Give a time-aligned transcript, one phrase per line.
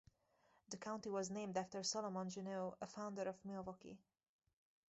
[0.71, 3.99] The county was named after Solomon Juneau, a founder of Milwaukee.